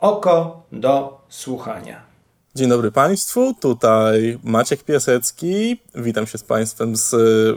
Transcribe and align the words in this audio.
oko 0.00 0.62
do 0.72 1.20
słuchania. 1.28 2.02
Dzień 2.54 2.68
dobry 2.68 2.92
Państwu, 2.92 3.54
tutaj 3.60 4.38
Maciek 4.44 4.84
Piasecki. 4.84 5.80
Witam 5.94 6.26
się 6.26 6.38
z 6.38 6.44
Państwem 6.44 6.96
z 6.96 7.14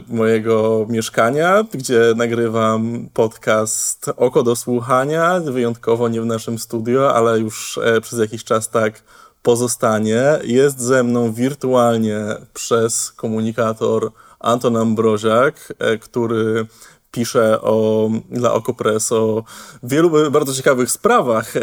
mojego 0.08 0.86
mieszkania, 0.88 1.64
gdzie 1.74 2.00
nagrywam 2.16 3.08
podcast 3.14 4.10
Oko 4.16 4.42
do 4.42 4.56
Słuchania. 4.56 5.40
Wyjątkowo 5.40 6.08
nie 6.08 6.20
w 6.20 6.26
naszym 6.26 6.58
studio, 6.58 7.14
ale 7.14 7.38
już 7.38 7.78
e, 7.78 8.00
przez 8.00 8.18
jakiś 8.18 8.44
czas 8.44 8.70
tak 8.70 9.02
pozostanie. 9.42 10.22
Jest 10.44 10.80
ze 10.80 11.02
mną 11.02 11.32
wirtualnie 11.32 12.18
przez 12.54 13.12
komunikator 13.12 14.12
Anton 14.40 14.76
Ambroziak, 14.76 15.74
e, 15.78 15.98
który 15.98 16.66
pisze 17.14 17.60
o, 17.62 18.10
dla 18.30 18.52
Okopres 18.52 19.12
o 19.12 19.44
wielu 19.82 20.30
bardzo 20.30 20.54
ciekawych 20.54 20.90
sprawach, 20.90 21.56
e, 21.56 21.60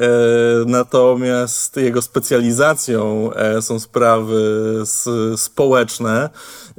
natomiast 0.66 1.78
jego 1.78 2.02
specjalizacją 2.02 3.34
e, 3.34 3.62
są 3.62 3.80
sprawy 3.80 4.82
s, 4.86 5.10
społeczne. 5.42 6.30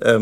E, 0.03 0.21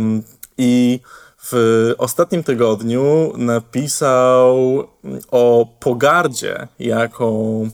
i 0.58 1.00
w 1.42 1.94
ostatnim 1.98 2.42
tygodniu 2.42 3.32
napisał 3.36 4.84
o 5.30 5.66
pogardzie, 5.80 6.68
jaką 6.78 7.70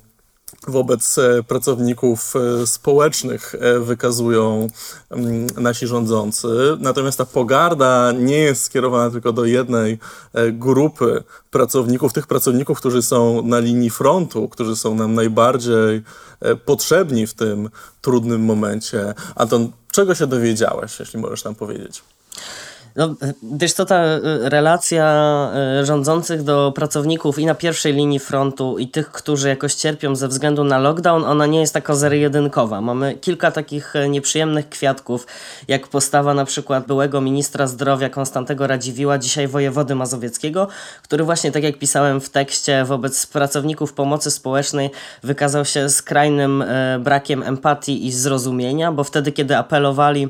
wobec 0.67 1.19
e, 1.19 1.43
pracowników 1.43 2.35
e, 2.37 2.67
społecznych 2.67 3.55
e, 3.55 3.81
wykazują 3.81 4.69
mm, 5.11 5.47
nasi 5.47 5.87
rządzący. 5.87 6.49
Natomiast 6.79 7.19
ta 7.19 7.25
pogarda 7.25 8.13
nie 8.13 8.39
jest 8.39 8.63
skierowana 8.63 9.11
tylko 9.11 9.33
do 9.33 9.45
jednej 9.45 9.99
grupy 10.53 11.23
pracowników, 11.51 12.13
tych 12.13 12.27
pracowników, 12.27 12.79
którzy 12.79 13.03
są 13.03 13.43
na 13.43 13.59
linii 13.59 13.91
frontu, 13.91 14.49
którzy 14.49 14.77
są 14.77 14.95
nam 14.95 15.15
najbardziej 15.15 16.03
potrzebni 16.65 17.27
w 17.27 17.35
tym 17.35 17.71
trudnym 18.01 18.45
momencie. 18.45 19.15
Anton, 19.35 19.73
czego 19.93 20.15
się 20.15 20.27
dowiedziałeś, 20.27 21.01
jeśli 21.01 21.21
możesz 21.21 21.45
nam 21.45 21.55
powiedzieć? 21.55 22.03
No, 22.97 23.15
wiesz 23.43 23.73
co, 23.73 23.85
ta 23.85 24.05
y, 24.05 24.21
relacja 24.49 25.07
y, 25.81 25.87
rządzących 25.87 26.43
do 26.43 26.73
pracowników 26.75 27.39
i 27.39 27.47
na 27.47 27.55
pierwszej 27.55 27.93
linii 27.93 28.19
frontu 28.19 28.79
i 28.79 28.89
tych, 28.89 29.13
którzy 29.13 29.49
jakoś 29.49 29.75
cierpią 29.75 30.17
ze 30.17 30.29
względu 30.29 30.65
na 30.65 30.79
lockdown, 30.79 31.25
ona 31.25 31.47
nie 31.47 31.61
jest 31.61 31.75
taka 31.75 31.95
zero-jedynkowa. 31.95 32.81
Mamy 32.81 33.15
kilka 33.15 33.51
takich 33.51 33.97
y, 33.97 34.09
nieprzyjemnych 34.09 34.69
kwiatków, 34.69 35.27
jak 35.69 35.89
postawa 35.89 36.35
na 36.35 36.45
przykład 36.45 36.87
byłego 36.87 37.21
ministra 37.21 37.67
zdrowia 37.67 38.11
Konstantego 38.11 38.67
Radziwiła, 38.67 39.19
dzisiaj 39.19 39.49
wojewody 39.49 39.95
mazowieckiego, 39.95 40.69
który 41.03 41.25
właśnie, 41.25 41.53
tak 41.53 41.63
jak 41.63 41.79
pisałem 41.79 42.21
w 42.21 42.31
tekście, 42.31 42.85
wobec 42.85 43.27
pracowników 43.27 43.93
pomocy 43.93 44.31
społecznej 44.31 44.91
wykazał 45.23 45.65
się 45.65 45.89
skrajnym 45.89 46.65
brakiem 47.01 47.43
empatii 47.43 48.07
i 48.07 48.13
zrozumienia, 48.13 48.93
bo 48.93 49.05
wtedy, 49.05 49.33
kiedy 49.33 49.57
apelowali 49.57 50.29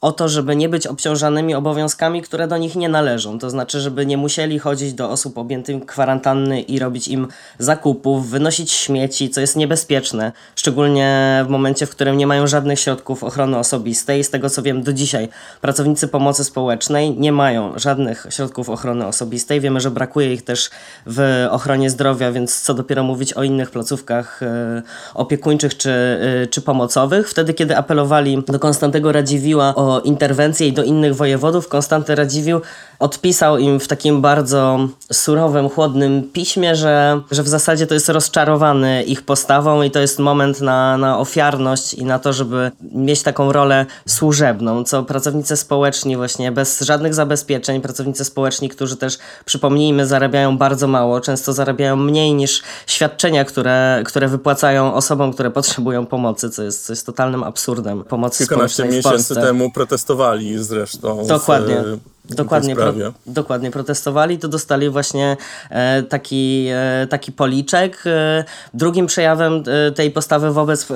o 0.00 0.12
to, 0.12 0.28
żeby 0.28 0.56
nie 0.56 0.68
być 0.68 0.86
obciążanymi 0.86 1.54
obowiązkami, 1.54 2.22
które 2.22 2.48
do 2.48 2.56
nich 2.56 2.76
nie 2.76 2.88
należą. 2.88 3.38
To 3.38 3.50
znaczy, 3.50 3.80
żeby 3.80 4.06
nie 4.06 4.16
musieli 4.16 4.58
chodzić 4.58 4.92
do 4.92 5.10
osób 5.10 5.38
objętych 5.38 5.86
kwarantanny 5.86 6.60
i 6.60 6.78
robić 6.78 7.08
im 7.08 7.28
zakupów, 7.58 8.30
wynosić 8.30 8.72
śmieci, 8.72 9.30
co 9.30 9.40
jest 9.40 9.56
niebezpieczne, 9.56 10.32
szczególnie 10.56 11.40
w 11.46 11.48
momencie, 11.48 11.86
w 11.86 11.90
którym 11.90 12.18
nie 12.18 12.26
mają 12.26 12.46
żadnych 12.46 12.80
środków 12.80 13.24
ochrony 13.24 13.58
osobistej. 13.58 14.24
Z 14.24 14.30
tego 14.30 14.50
co 14.50 14.62
wiem, 14.62 14.82
do 14.82 14.92
dzisiaj 14.92 15.28
pracownicy 15.60 16.08
pomocy 16.08 16.44
społecznej 16.44 17.16
nie 17.18 17.32
mają 17.32 17.78
żadnych 17.78 18.26
środków 18.30 18.68
ochrony 18.68 19.06
osobistej. 19.06 19.60
Wiemy, 19.60 19.80
że 19.80 19.90
brakuje 19.90 20.34
ich 20.34 20.44
też 20.44 20.70
w 21.06 21.46
ochronie 21.50 21.90
zdrowia, 21.90 22.32
więc 22.32 22.60
co 22.60 22.74
dopiero 22.74 23.02
mówić 23.02 23.32
o 23.32 23.42
innych 23.42 23.70
placówkach 23.70 24.42
e, 24.42 24.82
opiekuńczych 25.14 25.76
czy, 25.76 25.90
e, 25.90 26.46
czy 26.46 26.62
pomocowych. 26.62 27.30
Wtedy, 27.30 27.54
kiedy 27.54 27.76
apelowali 27.76 28.42
do 28.46 28.58
Konstantego 28.58 29.12
Radziwiła 29.12 29.74
o 29.74 29.89
interwencję 29.98 30.68
i 30.68 30.72
do 30.72 30.84
innych 30.84 31.16
wojewodów, 31.16 31.68
Konstanty 31.68 32.14
Radziwiłł 32.14 32.60
odpisał 33.00 33.58
im 33.58 33.80
w 33.80 33.88
takim 33.88 34.20
bardzo 34.20 34.88
surowym, 35.12 35.68
chłodnym 35.68 36.30
piśmie, 36.32 36.76
że, 36.76 37.20
że 37.30 37.42
w 37.42 37.48
zasadzie 37.48 37.86
to 37.86 37.94
jest 37.94 38.08
rozczarowany 38.08 39.02
ich 39.02 39.22
postawą 39.22 39.82
i 39.82 39.90
to 39.90 40.00
jest 40.00 40.18
moment 40.18 40.60
na, 40.60 40.96
na 40.96 41.18
ofiarność 41.18 41.94
i 41.94 42.04
na 42.04 42.18
to, 42.18 42.32
żeby 42.32 42.70
mieć 42.92 43.22
taką 43.22 43.52
rolę 43.52 43.86
służebną, 44.08 44.84
co 44.84 45.02
pracownicy 45.02 45.56
społeczni 45.56 46.16
właśnie 46.16 46.52
bez 46.52 46.80
żadnych 46.80 47.14
zabezpieczeń, 47.14 47.80
pracownicy 47.80 48.24
społeczni, 48.24 48.68
którzy 48.68 48.96
też 48.96 49.18
przypomnijmy 49.44 50.06
zarabiają 50.06 50.58
bardzo 50.58 50.86
mało, 50.86 51.20
często 51.20 51.52
zarabiają 51.52 51.96
mniej 51.96 52.34
niż 52.34 52.62
świadczenia, 52.86 53.44
które, 53.44 54.02
które 54.06 54.28
wypłacają 54.28 54.94
osobom, 54.94 55.32
które 55.32 55.50
potrzebują 55.50 56.06
pomocy, 56.06 56.50
co 56.50 56.62
jest, 56.62 56.86
co 56.86 56.92
jest 56.92 57.06
totalnym 57.06 57.42
absurdem. 57.42 58.04
Pomocy 58.04 58.38
Kilkanaście 58.38 58.74
społecznej 58.74 59.02
w 59.02 59.04
miesięcy 59.04 59.34
temu 59.34 59.70
protestowali 59.80 60.64
zresztą. 60.64 61.26
Dokładnie. 61.26 61.82
Z, 61.84 62.19
dokładnie, 62.34 62.76
pro, 62.76 62.92
dokładnie 63.26 63.70
protestowali, 63.70 64.38
to 64.38 64.48
dostali 64.48 64.90
właśnie 64.90 65.36
e, 65.70 66.02
taki, 66.02 66.66
e, 66.72 67.06
taki 67.06 67.32
policzek. 67.32 68.02
E, 68.06 68.44
drugim 68.74 69.06
przejawem 69.06 69.62
tej 69.94 70.10
postawy 70.10 70.52
wobec 70.52 70.86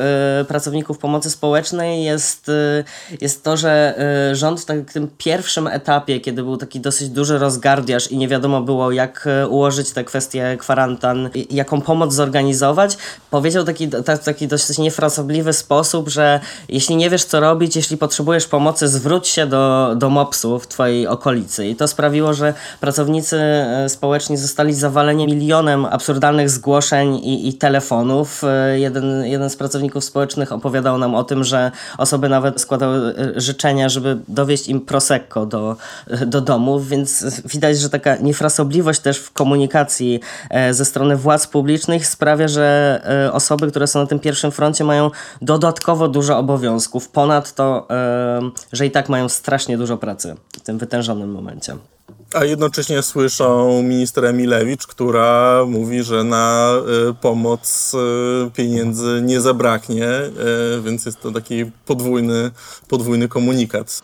pracowników 0.48 0.98
pomocy 0.98 1.30
społecznej 1.30 2.04
jest, 2.04 2.50
jest 3.20 3.44
to, 3.44 3.56
że 3.56 3.98
rząd 4.32 4.60
w 4.60 4.64
tak, 4.64 4.92
tym 4.92 5.08
pierwszym 5.18 5.66
etapie, 5.66 6.20
kiedy 6.20 6.42
był 6.42 6.56
taki 6.56 6.80
dosyć 6.80 7.08
duży 7.08 7.38
rozgardiaż 7.38 8.10
i 8.10 8.16
nie 8.16 8.28
wiadomo 8.28 8.60
było, 8.60 8.92
jak 8.92 9.28
ułożyć 9.48 9.90
te 9.90 10.04
kwestie 10.04 10.56
kwarantan, 10.60 11.30
jaką 11.50 11.80
pomoc 11.80 12.12
zorganizować, 12.12 12.98
powiedział 13.30 13.64
taki, 13.64 13.88
taki 14.24 14.48
dosyć 14.48 14.78
niefrasobliwy 14.78 15.52
sposób, 15.52 16.08
że 16.08 16.40
jeśli 16.68 16.96
nie 16.96 17.10
wiesz, 17.10 17.24
co 17.24 17.40
robić, 17.40 17.76
jeśli 17.76 17.96
potrzebujesz 17.96 18.46
pomocy, 18.46 18.88
zwróć 18.88 19.28
się 19.28 19.46
do, 19.46 19.94
do 19.96 20.10
MOPS-u 20.10 20.58
w 20.58 20.66
twojej 20.66 21.06
okolicy 21.06 21.23
okolicy. 21.24 21.66
I 21.66 21.76
to 21.76 21.88
sprawiło, 21.88 22.34
że 22.34 22.54
pracownicy 22.80 23.36
e, 23.36 23.88
społeczni 23.88 24.36
zostali 24.36 24.74
zawaleni 24.74 25.26
milionem 25.26 25.84
absurdalnych 25.84 26.50
zgłoszeń 26.50 27.14
i, 27.14 27.48
i 27.48 27.54
telefonów. 27.54 28.44
E, 28.44 28.78
jeden, 28.78 29.24
jeden 29.24 29.50
z 29.50 29.56
pracowników 29.56 30.04
społecznych 30.04 30.52
opowiadał 30.52 30.98
nam 30.98 31.14
o 31.14 31.24
tym, 31.24 31.44
że 31.44 31.70
osoby 31.98 32.28
nawet 32.28 32.60
składały 32.60 33.14
e, 33.16 33.40
życzenia, 33.40 33.88
żeby 33.88 34.18
dowieść 34.28 34.68
im 34.68 34.80
prosecco 34.80 35.46
do, 35.46 35.76
do 36.26 36.40
domów, 36.40 36.88
więc 36.88 37.24
widać, 37.44 37.78
że 37.78 37.90
taka 37.90 38.16
niefrasobliwość 38.16 39.00
też 39.00 39.18
w 39.18 39.32
komunikacji 39.32 40.20
ze 40.70 40.84
strony 40.84 41.16
władz 41.16 41.46
publicznych 41.46 42.06
sprawia, 42.06 42.48
że 42.48 43.00
osoby, 43.32 43.70
które 43.70 43.86
są 43.86 44.00
na 44.00 44.06
tym 44.06 44.18
pierwszym 44.18 44.52
froncie 44.52 44.84
mają 44.84 45.10
dodatkowo 45.42 46.08
dużo 46.08 46.38
obowiązków, 46.38 47.08
ponad 47.08 47.54
to, 47.54 47.88
że 48.72 48.86
i 48.86 48.90
tak 48.90 49.08
mają 49.08 49.28
strasznie 49.28 49.78
dużo 49.78 49.96
pracy 49.96 50.34
w 50.56 50.60
tym 50.60 50.78
wytężonym 50.78 51.13
momencie. 51.14 51.76
A 52.34 52.44
jednocześnie 52.44 53.02
słyszą 53.02 53.82
minister 53.82 54.24
Emilewicz, 54.24 54.86
która 54.86 55.60
mówi, 55.66 56.02
że 56.02 56.24
na 56.24 56.74
y, 57.10 57.14
pomoc 57.14 57.94
y, 57.94 58.50
pieniędzy 58.50 59.22
nie 59.24 59.40
zabraknie, 59.40 60.08
y, 60.08 60.82
więc 60.82 61.06
jest 61.06 61.20
to 61.20 61.30
taki 61.30 61.64
podwójny, 61.86 62.50
podwójny 62.88 63.28
komunikat. 63.28 64.02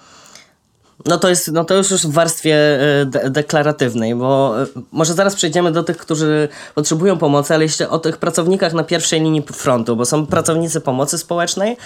No 1.06 1.18
to 1.18 1.28
jest, 1.28 1.52
no 1.52 1.64
to 1.64 1.74
już 1.74 1.90
już 1.90 2.06
w 2.06 2.12
warstwie 2.12 2.78
de 3.06 3.30
deklaratywnej, 3.30 4.14
bo 4.14 4.54
może 4.92 5.14
zaraz 5.14 5.34
przejdziemy 5.34 5.72
do 5.72 5.82
tych, 5.82 5.96
którzy 5.96 6.48
potrzebują 6.74 7.18
pomocy, 7.18 7.54
ale 7.54 7.64
jeszcze 7.64 7.88
o 7.90 7.98
tych 7.98 8.16
pracownikach 8.16 8.72
na 8.72 8.84
pierwszej 8.84 9.20
linii 9.20 9.42
frontu, 9.52 9.96
bo 9.96 10.04
są 10.04 10.26
pracownicy 10.26 10.80
pomocy 10.80 11.18
społecznej, 11.18 11.76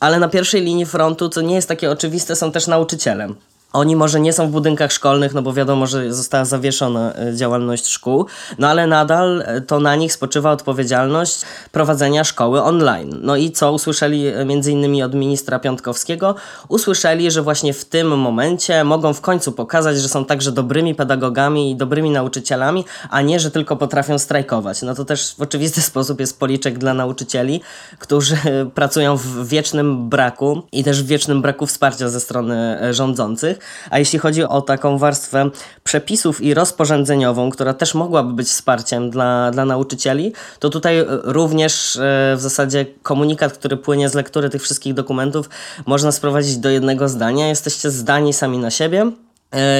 ale 0.00 0.18
na 0.18 0.28
pierwszej 0.28 0.62
linii 0.62 0.86
frontu, 0.86 1.28
co 1.28 1.40
nie 1.40 1.54
jest 1.54 1.68
takie 1.68 1.90
oczywiste, 1.90 2.36
są 2.36 2.52
też 2.52 2.66
nauczyciele. 2.66 3.28
Oni 3.72 3.96
może 3.96 4.20
nie 4.20 4.32
są 4.32 4.48
w 4.48 4.50
budynkach 4.50 4.92
szkolnych, 4.92 5.34
no 5.34 5.42
bo 5.42 5.52
wiadomo, 5.52 5.86
że 5.86 6.12
została 6.12 6.44
zawieszona 6.44 7.14
e, 7.14 7.36
działalność 7.36 7.86
szkół, 7.86 8.26
no 8.58 8.68
ale 8.68 8.86
nadal 8.86 9.42
e, 9.46 9.60
to 9.60 9.80
na 9.80 9.96
nich 9.96 10.12
spoczywa 10.12 10.50
odpowiedzialność 10.50 11.42
prowadzenia 11.72 12.24
szkoły 12.24 12.62
online. 12.62 13.18
No 13.22 13.36
i 13.36 13.50
co 13.50 13.72
usłyszeli 13.72 14.26
e, 14.26 14.44
między 14.44 14.72
innymi 14.72 15.02
od 15.02 15.14
ministra 15.14 15.58
Piątkowskiego? 15.58 16.34
Usłyszeli, 16.68 17.30
że 17.30 17.42
właśnie 17.42 17.72
w 17.72 17.84
tym 17.84 18.18
momencie 18.18 18.84
mogą 18.84 19.14
w 19.14 19.20
końcu 19.20 19.52
pokazać, 19.52 19.98
że 19.98 20.08
są 20.08 20.24
także 20.24 20.52
dobrymi 20.52 20.94
pedagogami 20.94 21.70
i 21.70 21.76
dobrymi 21.76 22.10
nauczycielami, 22.10 22.84
a 23.10 23.22
nie, 23.22 23.40
że 23.40 23.50
tylko 23.50 23.76
potrafią 23.76 24.18
strajkować. 24.18 24.82
No 24.82 24.94
to 24.94 25.04
też 25.04 25.34
w 25.38 25.42
oczywisty 25.42 25.82
sposób 25.92 26.20
jest 26.20 26.38
policzek 26.38 26.78
dla 26.78 26.94
nauczycieli, 26.94 27.60
którzy 27.98 28.36
pracują 28.74 29.16
w 29.16 29.48
wiecznym 29.48 30.08
braku 30.08 30.62
i 30.72 30.84
też 30.84 31.02
w 31.02 31.06
wiecznym 31.06 31.42
braku 31.42 31.66
wsparcia 31.66 32.08
ze 32.08 32.20
strony 32.20 32.78
rządzących. 32.90 33.61
A 33.90 33.98
jeśli 33.98 34.18
chodzi 34.18 34.44
o 34.44 34.60
taką 34.60 34.98
warstwę 34.98 35.50
przepisów 35.84 36.40
i 36.40 36.54
rozporządzeniową, 36.54 37.50
która 37.50 37.74
też 37.74 37.94
mogłaby 37.94 38.32
być 38.32 38.48
wsparciem 38.48 39.10
dla, 39.10 39.50
dla 39.50 39.64
nauczycieli, 39.64 40.32
to 40.58 40.70
tutaj 40.70 40.96
również 41.22 41.96
e, 41.96 42.34
w 42.36 42.40
zasadzie 42.40 42.86
komunikat, 43.02 43.52
który 43.52 43.76
płynie 43.76 44.08
z 44.08 44.14
lektury 44.14 44.50
tych 44.50 44.62
wszystkich 44.62 44.94
dokumentów, 44.94 45.50
można 45.86 46.12
sprowadzić 46.12 46.56
do 46.56 46.70
jednego 46.70 47.08
zdania. 47.08 47.48
Jesteście 47.48 47.90
zdani 47.90 48.32
sami 48.32 48.58
na 48.58 48.70
siebie 48.70 49.12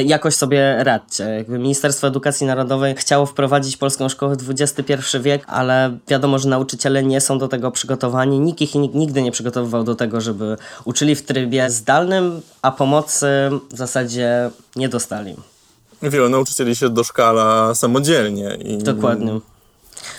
jakoś 0.04 0.34
sobie 0.34 0.84
radźcie. 0.84 1.24
Jakby 1.24 1.58
Ministerstwo 1.58 2.06
Edukacji 2.06 2.46
Narodowej 2.46 2.94
chciało 2.94 3.26
wprowadzić 3.26 3.76
polską 3.76 4.08
szkołę 4.08 4.36
w 4.36 4.50
XXI 4.50 4.94
wiek, 5.20 5.44
ale 5.46 5.98
wiadomo, 6.08 6.38
że 6.38 6.48
nauczyciele 6.48 7.02
nie 7.02 7.20
są 7.20 7.38
do 7.38 7.48
tego 7.48 7.70
przygotowani. 7.70 8.40
Nikt 8.40 8.60
ich 8.60 8.74
nigdy 8.74 9.22
nie 9.22 9.32
przygotowywał 9.32 9.84
do 9.84 9.94
tego, 9.94 10.20
żeby 10.20 10.56
uczyli 10.84 11.14
w 11.14 11.22
trybie 11.22 11.70
zdalnym, 11.70 12.40
a 12.62 12.70
pomocy 12.70 13.26
w 13.70 13.76
zasadzie 13.76 14.50
nie 14.76 14.88
dostali. 14.88 15.36
Wielu 16.02 16.28
nauczycieli 16.28 16.76
się 16.76 16.88
doszkala 16.88 17.74
samodzielnie. 17.74 18.54
I... 18.54 18.78
Dokładnie. 18.78 19.40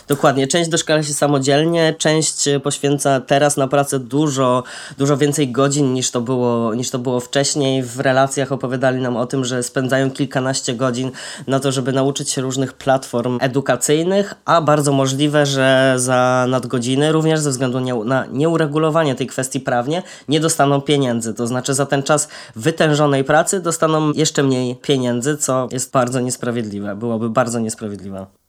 Dokładnie. 0.07 0.47
Część 0.47 0.69
doszkala 0.69 1.03
się 1.03 1.13
samodzielnie, 1.13 1.95
część 1.97 2.49
poświęca 2.63 3.19
teraz 3.19 3.57
na 3.57 3.67
pracę 3.67 3.99
dużo, 3.99 4.63
dużo 4.97 5.17
więcej 5.17 5.51
godzin 5.51 5.93
niż 5.93 6.11
to, 6.11 6.21
było, 6.21 6.73
niż 6.73 6.89
to 6.89 6.99
było 6.99 7.19
wcześniej. 7.19 7.83
W 7.83 7.99
relacjach 7.99 8.51
opowiadali 8.51 9.01
nam 9.01 9.17
o 9.17 9.25
tym, 9.25 9.45
że 9.45 9.63
spędzają 9.63 10.11
kilkanaście 10.11 10.75
godzin 10.75 11.11
na 11.47 11.59
to, 11.59 11.71
żeby 11.71 11.91
nauczyć 11.91 12.29
się 12.29 12.41
różnych 12.41 12.73
platform 12.73 13.37
edukacyjnych, 13.41 14.33
a 14.45 14.61
bardzo 14.61 14.91
możliwe, 14.91 15.45
że 15.45 15.93
za 15.97 16.45
nadgodziny, 16.49 17.11
również 17.11 17.39
ze 17.39 17.49
względu 17.49 18.03
na 18.03 18.25
nieuregulowanie 18.31 19.15
tej 19.15 19.27
kwestii 19.27 19.59
prawnie, 19.59 20.03
nie 20.27 20.39
dostaną 20.39 20.81
pieniędzy. 20.81 21.33
To 21.33 21.47
znaczy 21.47 21.73
za 21.73 21.85
ten 21.85 22.03
czas 22.03 22.27
wytężonej 22.55 23.23
pracy 23.23 23.59
dostaną 23.59 24.11
jeszcze 24.11 24.43
mniej 24.43 24.75
pieniędzy, 24.75 25.37
co 25.37 25.67
jest 25.71 25.91
bardzo 25.91 26.19
niesprawiedliwe. 26.19 26.95
Byłoby 26.95 27.29
bardzo 27.29 27.59
niesprawiedliwe. 27.59 28.42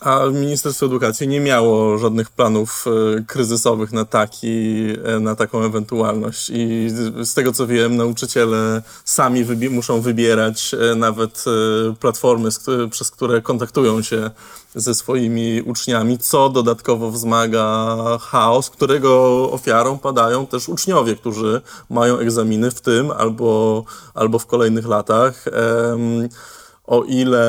A 0.00 0.26
Ministerstwo 0.32 0.86
Edukacji 0.86 1.28
nie 1.28 1.40
miało 1.40 1.98
żadnych 1.98 2.30
planów 2.30 2.84
e, 2.86 3.22
kryzysowych 3.22 3.92
na, 3.92 4.04
taki, 4.04 4.86
e, 5.04 5.20
na 5.20 5.34
taką 5.34 5.64
ewentualność. 5.64 6.50
I 6.54 6.88
z 7.22 7.34
tego 7.34 7.52
co 7.52 7.66
wiem, 7.66 7.96
nauczyciele 7.96 8.82
sami 9.04 9.44
wybi 9.44 9.70
muszą 9.70 10.00
wybierać 10.00 10.74
e, 10.74 10.94
nawet 10.94 11.44
platformy, 12.00 12.48
przez 12.90 13.10
które 13.10 13.42
kontaktują 13.42 14.02
się 14.02 14.30
ze 14.74 14.94
swoimi 14.94 15.62
uczniami, 15.62 16.18
co 16.18 16.48
dodatkowo 16.48 17.10
wzmaga 17.10 17.96
chaos, 18.20 18.70
którego 18.70 19.42
ofiarą 19.52 19.98
padają 19.98 20.46
też 20.46 20.68
uczniowie, 20.68 21.16
którzy 21.16 21.60
mają 21.90 22.18
egzaminy 22.18 22.70
w 22.70 22.80
tym 22.80 23.10
albo, 23.10 23.84
albo 24.14 24.38
w 24.38 24.46
kolejnych 24.46 24.86
latach 24.86 25.44
o 26.88 27.04
ile, 27.04 27.44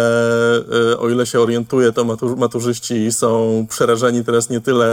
e, 0.92 1.00
o 1.00 1.10
ile 1.10 1.26
się 1.26 1.40
orientuję, 1.40 1.92
to 1.92 2.04
matur, 2.04 2.38
maturzyści 2.38 3.12
są 3.12 3.66
przerażeni 3.70 4.26
teraz 4.26 4.50
nie 4.50 4.62
tyle 4.62 4.88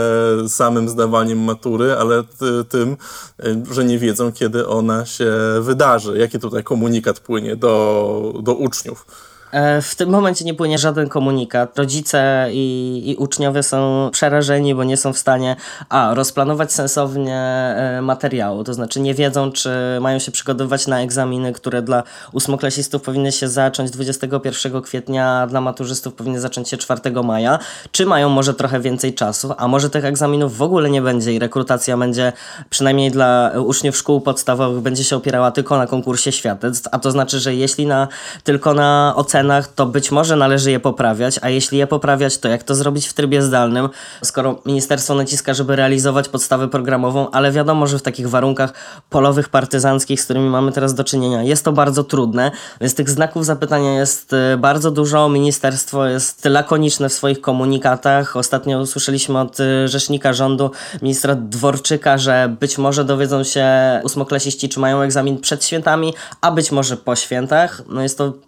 samym 0.47 0.89
zdawaniem 0.89 1.39
matury, 1.39 1.93
ale 1.93 2.23
tym, 2.69 2.97
e, 3.39 3.73
że 3.73 3.85
nie 3.85 3.99
wiedzą, 3.99 4.31
kiedy 4.31 4.67
ona 4.67 5.05
się 5.05 5.33
wydarzy. 5.61 6.17
Jaki 6.17 6.39
tutaj 6.39 6.63
komunikat 6.63 7.19
płynie 7.19 7.55
do, 7.55 8.33
do 8.43 8.53
uczniów? 8.53 9.05
E, 9.51 9.81
w 9.81 9.95
tym 9.95 10.09
momencie 10.09 10.45
nie 10.45 10.53
płynie 10.53 10.77
żaden 10.77 11.09
komunikat. 11.09 11.77
Rodzice 11.77 12.47
i, 12.51 13.03
i, 13.05 13.15
uczniowie 13.15 13.63
są 13.63 14.09
przerażeni, 14.11 14.75
bo 14.75 14.83
nie 14.83 14.97
są 14.97 15.13
w 15.13 15.17
stanie 15.17 15.55
a 15.89 16.13
rozplanować 16.13 16.73
sensownie 16.73 17.35
e, 17.35 18.01
materiału, 18.01 18.63
to 18.63 18.73
znaczy 18.73 18.99
nie 18.99 19.13
wiedzą, 19.13 19.51
czy 19.51 19.69
mają 20.01 20.19
się 20.19 20.31
przygotowywać 20.31 20.87
na 20.87 21.01
egzaminy, 21.01 21.53
które 21.53 21.81
dla 21.81 22.03
ósmoklasistów 22.31 23.01
powinny 23.01 23.31
się 23.31 23.47
zacząć 23.47 23.91
21 23.91 24.81
kwietnia, 24.81 25.41
a 25.41 25.47
dla 25.47 25.61
maturzystów 25.61 26.13
powinny 26.13 26.39
zacząć 26.39 26.69
się 26.69 26.77
4 26.77 27.01
maja, 27.23 27.59
czy 27.91 28.05
mają 28.05 28.29
może 28.29 28.53
trochę 28.53 28.79
więcej 28.79 29.13
czasu, 29.13 29.53
a 29.57 29.67
może 29.67 29.89
tych 29.89 30.05
egzaminów 30.05 30.57
w 30.57 30.61
ogóle 30.61 30.89
nie 30.89 31.01
będzie 31.01 31.33
i 31.33 31.39
rekrutacja 31.39 31.97
będzie 31.97 32.33
przynajmniej 32.69 33.11
dla 33.11 33.51
uczniów 33.65 33.97
szkół 33.97 34.21
podstawowych 34.21 34.81
będzie 34.81 35.03
się 35.03 35.15
opierała 35.15 35.51
tylko 35.51 35.77
na 35.77 35.87
konkursie 35.87 36.31
świadectw, 36.31 36.89
a 36.91 36.99
to 36.99 37.11
znaczy, 37.11 37.39
że 37.39 37.55
jeśli 37.55 37.85
na, 37.85 38.07
tylko 38.43 38.73
na 38.73 39.13
ocenę 39.15 39.36
ocenach, 39.37 39.67
to 39.67 39.85
być 39.85 40.11
może 40.11 40.35
należy 40.35 40.71
je 40.71 40.79
poprawiać, 40.79 41.39
a 41.41 41.49
jeśli 41.49 41.77
je 41.77 41.87
poprawiać, 41.87 42.37
to 42.37 42.47
jak 42.47 42.63
to 42.63 42.75
zrobić 42.75 43.07
w 43.07 43.13
trybie 43.13 43.41
zdalnym, 43.41 43.89
skoro 44.23 44.61
ministerstwo 44.65 45.15
naciska, 45.15 45.53
żeby 45.53 45.75
realizować 45.75 46.29
podstawę 46.29 46.67
programową, 46.67 47.31
ale 47.31 47.51
wiadomo, 47.51 47.87
że 47.87 47.99
w 47.99 48.01
takich 48.01 48.29
warunkach 48.29 48.73
polowych, 49.09 49.49
partyzanckich, 49.49 50.21
z 50.21 50.23
którymi 50.23 50.49
mamy 50.49 50.71
teraz 50.71 50.93
do 50.93 51.03
czynienia, 51.03 51.43
jest 51.43 51.65
to 51.65 51.71
bardzo 51.71 52.03
trudne, 52.03 52.51
więc 52.81 52.95
tych 52.95 53.09
znaków 53.09 53.45
zapytania 53.45 53.93
jest 53.93 54.33
y, 54.33 54.57
bardzo 54.57 54.91
dużo. 54.91 55.29
Ministerstwo 55.29 56.05
jest 56.05 56.45
lakoniczne 56.45 57.09
w 57.09 57.13
swoich 57.13 57.41
komunikatach. 57.41 58.35
Ostatnio 58.35 58.79
usłyszeliśmy 58.79 59.39
od 59.39 59.59
y, 59.59 59.87
rzecznika 59.87 60.33
rządu, 60.33 60.71
ministra 61.01 61.35
Dworczyka, 61.35 62.17
że 62.17 62.55
być 62.59 62.77
może 62.77 63.05
dowiedzą 63.05 63.43
się 63.43 63.65
ósmoklasiści, 64.03 64.69
czy 64.69 64.79
mają 64.79 65.01
egzamin 65.01 65.39
przed 65.39 65.65
świętami, 65.65 66.13
a 66.41 66.51
być 66.51 66.71
może 66.71 66.97
po 66.97 67.15
świętach. 67.15 67.81
No 67.87 68.01
jest 68.01 68.17
to 68.17 68.46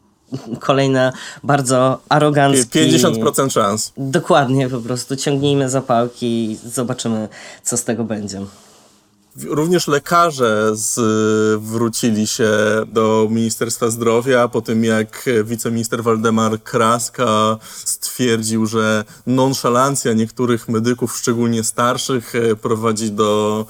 kolejne 0.60 1.12
bardzo 1.44 2.00
aroganckie... 2.10 3.00
50% 3.00 3.50
szans. 3.50 3.94
Dokładnie, 3.98 4.70
po 4.70 4.80
prostu 4.80 5.16
ciągnijmy 5.16 5.70
zapałki 5.70 6.52
i 6.52 6.58
zobaczymy, 6.66 7.28
co 7.64 7.78
z 7.78 7.84
tego 7.84 8.04
będzie. 8.04 8.42
Również 9.48 9.88
lekarze 9.88 10.72
zwrócili 10.74 12.28
się 12.28 12.52
do 12.88 13.28
Ministerstwa 13.32 13.90
Zdrowia 13.90 14.48
po 14.48 14.62
tym, 14.62 14.84
jak 14.84 15.26
wiceminister 15.44 16.04
Waldemar 16.04 16.64
Kraska 16.64 17.58
stwierdził, 17.86 18.66
że 18.66 19.04
nonszalancja 19.28 20.14
niektórych 20.14 20.70
medyków, 20.70 21.18
szczególnie 21.18 21.64
starszych, 21.64 22.34
prowadzi 22.62 23.12
do 23.12 23.66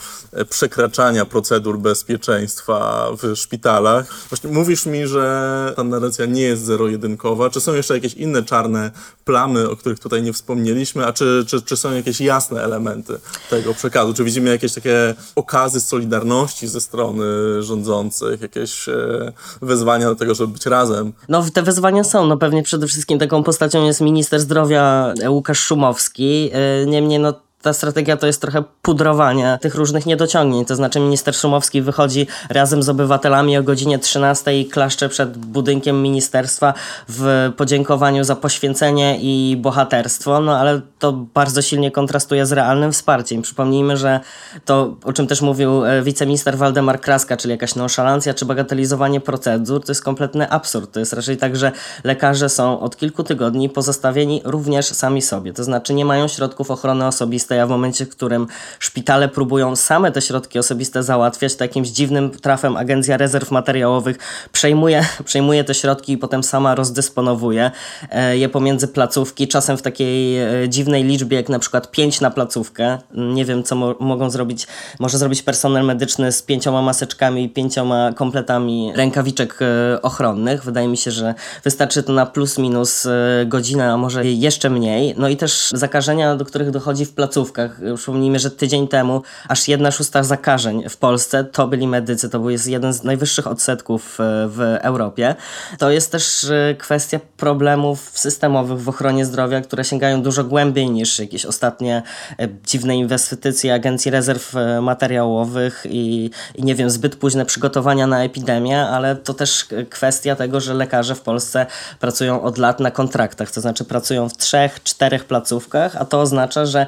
przekraczania 0.50 1.26
procedur 1.26 1.80
bezpieczeństwa 1.80 3.08
w 3.22 3.36
szpitalach. 3.36 4.14
Właśnie 4.30 4.50
mówisz 4.50 4.86
mi, 4.86 5.08
że 5.08 5.74
ta 5.76 5.84
narracja 5.84 6.26
nie 6.26 6.42
jest 6.42 6.66
zero-jedynkowa. 6.66 7.50
Czy 7.50 7.62
są 7.62 7.74
jeszcze 7.74 7.94
jakieś 7.94 8.14
inne 8.14 8.44
czarne 8.44 8.92
plamy, 9.26 9.70
o 9.70 9.76
których 9.76 10.00
tutaj 10.00 10.24
nie 10.24 10.34
wspomnieliśmy, 10.34 11.06
a 11.06 11.14
czy, 11.14 11.46
czy, 11.48 11.62
czy 11.62 11.78
są 11.78 11.94
jakieś 11.94 12.22
jasne 12.22 12.64
elementy 12.64 13.20
tego 13.50 13.74
przekazu? 13.74 14.14
Czy 14.14 14.24
widzimy 14.24 14.50
jakieś 14.50 14.74
takie 14.74 15.16
okazy 15.60 15.82
solidarności 15.82 16.68
ze 16.68 16.82
strony 16.82 17.24
rządzących, 17.64 18.42
jakieś 18.42 18.90
e, 18.90 19.32
wezwania 19.62 20.06
do 20.06 20.16
tego, 20.16 20.36
żeby 20.36 20.54
być 20.54 20.66
razem. 20.66 21.14
No 21.30 21.44
te 21.54 21.64
wezwania 21.64 22.04
są, 22.04 22.26
no 22.26 22.38
pewnie 22.38 22.64
przede 22.64 22.88
wszystkim 22.88 23.20
taką 23.20 23.44
postacią 23.44 23.86
jest 23.86 24.02
minister 24.02 24.40
zdrowia 24.40 25.14
Łukasz 25.30 25.60
Szumowski, 25.60 26.50
e, 26.54 26.86
niemniej 26.86 27.20
no 27.20 27.34
ta 27.62 27.74
strategia 27.74 28.18
to 28.18 28.28
jest 28.28 28.42
trochę 28.42 28.64
pudrowanie 28.82 29.58
tych 29.62 29.76
różnych 29.76 30.06
niedociągnięć. 30.06 30.68
To 30.68 30.76
znaczy, 30.76 31.00
minister 31.00 31.36
Szumowski 31.36 31.82
wychodzi 31.82 32.28
razem 32.50 32.84
z 32.84 32.90
obywatelami 32.90 33.58
o 33.58 33.64
godzinie 33.64 34.00
13 34.00 34.60
i 34.60 34.66
klaszcze 34.66 35.10
przed 35.10 35.38
budynkiem 35.38 36.02
ministerstwa 36.02 36.74
w 37.10 37.52
podziękowaniu 37.58 38.24
za 38.24 38.36
poświęcenie 38.36 39.18
i 39.22 39.58
bohaterstwo, 39.58 40.40
no 40.40 40.58
ale 40.58 40.82
to 41.00 41.12
bardzo 41.14 41.62
silnie 41.62 41.92
kontrastuje 41.92 42.46
z 42.46 42.52
realnym 42.52 42.92
wsparciem. 42.92 43.42
Przypomnijmy, 43.42 43.98
że 43.98 44.20
to, 44.66 44.96
o 45.04 45.14
czym 45.14 45.28
też 45.28 45.42
mówił 45.42 45.86
e, 45.86 46.02
wiceminister 46.02 46.58
Waldemar 46.58 47.02
Kraska, 47.02 47.38
czyli 47.38 47.52
jakaś 47.52 47.76
nonszalancja 47.76 48.34
czy 48.34 48.46
bagatelizowanie 48.46 49.22
procedur, 49.22 49.86
to 49.86 49.92
jest 49.92 50.04
kompletny 50.04 50.50
absurd. 50.50 50.92
To 50.92 51.00
jest 51.00 51.14
raczej 51.14 51.38
tak, 51.38 51.56
że 51.56 51.72
lekarze 52.04 52.50
są 52.50 52.80
od 52.80 52.98
kilku 52.98 53.24
tygodni 53.24 53.70
pozostawieni 53.70 54.42
również 54.46 54.86
sami 54.86 55.22
sobie. 55.22 55.54
To 55.54 55.64
znaczy, 55.64 55.94
nie 55.94 56.06
mają 56.06 56.28
środków 56.28 56.72
ochrony 56.72 57.08
osobistej 57.08 57.49
osobiste, 57.50 57.64
a 57.64 57.66
w 57.66 57.70
momencie, 57.70 58.06
w 58.06 58.10
którym 58.10 58.48
szpitale 58.80 59.30
próbują 59.30 59.76
same 59.76 60.12
te 60.12 60.22
środki 60.22 60.60
osobiste 60.60 61.04
załatwiać, 61.04 61.56
to 61.56 61.64
jakimś 61.64 61.90
dziwnym 61.90 62.32
trafem 62.32 62.78
Agencja 62.78 63.18
Rezerw 63.18 63.52
Materiałowych 63.52 64.18
przejmuje, 64.52 65.06
przejmuje 65.30 65.64
te 65.64 65.74
środki 65.74 66.14
i 66.14 66.18
potem 66.18 66.44
sama 66.44 66.76
rozdysponowuje 66.76 67.72
e, 68.12 68.38
je 68.38 68.50
pomiędzy 68.50 68.88
placówki, 68.88 69.48
czasem 69.48 69.78
w 69.78 69.82
takiej 69.82 70.40
e, 70.40 70.70
dziwnej 70.70 71.04
liczbie, 71.04 71.38
jak 71.38 71.50
na 71.50 71.60
przykład 71.60 71.92
5 71.92 72.22
na 72.22 72.32
placówkę. 72.32 72.98
Nie 73.14 73.46
wiem, 73.46 73.64
co 73.64 73.76
mo 73.76 73.96
mogą 74.00 74.30
zrobić, 74.30 74.68
może 75.00 75.18
zrobić 75.18 75.42
personel 75.42 75.86
medyczny 75.86 76.32
z 76.32 76.42
pięcioma 76.42 76.82
maseczkami 76.82 77.44
i 77.44 77.50
pięcioma 77.50 78.14
kompletami 78.14 78.92
rękawiczek 78.96 79.60
e, 79.62 80.02
ochronnych. 80.02 80.64
Wydaje 80.64 80.88
mi 80.88 80.98
się, 80.98 81.12
że 81.12 81.34
wystarczy 81.64 82.04
to 82.04 82.14
na 82.14 82.26
plus 82.26 82.58
minus 82.58 83.08
godzinę, 83.46 83.94
a 83.94 83.98
może 83.98 84.26
jeszcze 84.26 84.70
mniej. 84.70 85.16
No 85.18 85.30
i 85.30 85.38
też 85.38 85.70
zakażenia, 85.74 86.36
do 86.36 86.46
których 86.46 86.72
dochodzi 86.72 87.06
w 87.06 87.14
placówce 87.14 87.39
placówkach. 87.40 87.80
Przypomnijmy, 87.96 88.40
że 88.40 88.52
tydzień 88.52 88.88
temu 88.88 89.22
aż 89.48 89.68
jedna 89.68 89.92
szósta 89.92 90.24
zakażeń 90.24 90.90
w 90.90 90.98
Polsce 90.98 91.44
to 91.44 91.68
byli 91.68 91.88
medycy, 91.88 92.30
to 92.30 92.40
był 92.40 92.50
jeden 92.50 92.94
z 92.94 93.04
najwyższych 93.04 93.48
odsetków 93.48 94.20
e, 94.20 94.48
w 94.48 94.78
Europie. 94.82 95.36
To 95.78 95.92
jest 95.92 96.12
też 96.12 96.44
e, 96.44 96.76
kwestia 96.76 97.20
problemów 97.38 98.12
systemowych 98.14 98.82
w 98.82 98.90
ochronie 98.90 99.26
zdrowia, 99.26 99.62
które 99.62 99.84
sięgają 99.84 100.22
dużo 100.22 100.44
głębiej 100.44 100.90
niż 100.90 101.20
jakieś 101.20 101.46
ostatnie 101.46 102.04
e, 102.40 102.48
dziwne 102.66 102.98
inwestycje 102.98 103.74
Agencji 103.74 104.12
Rezerw 104.12 104.54
Materiałowych 104.82 105.86
i, 105.90 106.32
i 106.56 106.64
nie 106.64 106.76
wiem, 106.76 106.90
zbyt 106.90 107.16
późne 107.16 107.46
przygotowania 107.46 108.08
na 108.08 108.24
epidemię, 108.24 108.82
ale 108.82 109.16
to 109.16 109.34
też 109.34 109.66
kwestia 109.90 110.36
tego, 110.36 110.62
że 110.62 110.74
lekarze 110.74 111.16
w 111.16 111.22
Polsce 111.22 111.66
pracują 112.00 112.42
od 112.42 112.58
lat 112.58 112.80
na 112.80 112.92
kontraktach, 112.92 113.52
to 113.52 113.62
znaczy 113.62 113.86
pracują 113.86 114.30
w 114.30 114.38
trzech, 114.38 114.84
czterech 114.84 115.26
placówkach, 115.26 115.96
a 115.96 116.06
to 116.06 116.22
oznacza, 116.22 116.66
że 116.66 116.88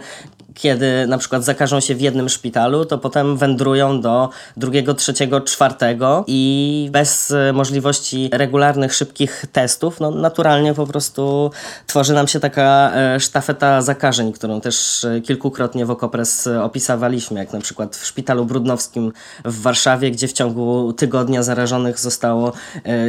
kiedy 0.53 1.08
na 1.08 1.17
przykład 1.17 1.43
zakażą 1.43 1.79
się 1.79 1.96
w 1.96 2.01
jednym 2.01 2.29
szpitalu, 2.29 2.86
to 2.86 2.98
potem 2.98 3.38
wędrują 3.38 4.01
do 4.01 4.29
drugiego, 4.58 4.93
trzeciego, 4.93 5.41
czwartego 5.41 6.24
i 6.27 6.89
bez 6.91 7.31
e, 7.31 7.53
możliwości 7.53 8.29
regularnych, 8.34 8.93
szybkich 8.93 9.46
testów, 9.51 10.00
no 10.00 10.12
naturalnie 10.12 10.74
po 10.74 10.88
prostu 10.88 11.51
tworzy 11.88 12.13
nam 12.13 12.27
się 12.27 12.39
taka 12.39 12.91
e, 12.96 13.20
sztafeta 13.20 13.81
zakażeń, 13.81 14.31
którą 14.31 14.62
też 14.62 15.03
e, 15.03 15.22
kilkukrotnie 15.22 15.86
w 15.86 15.91
Okopres 15.91 16.48
opisywaliśmy, 16.48 17.39
jak 17.39 17.53
na 17.53 17.62
przykład 17.62 17.96
w 17.96 18.05
szpitalu 18.05 18.46
brudnowskim 18.46 19.13
w 19.46 19.62
Warszawie, 19.62 20.12
gdzie 20.12 20.27
w 20.27 20.34
ciągu 20.34 20.93
tygodnia 20.93 21.43
zarażonych 21.43 22.00
zostało 22.00 22.53